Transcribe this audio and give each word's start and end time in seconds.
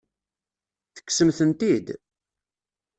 Tekksemt-tent-id? 0.95 1.87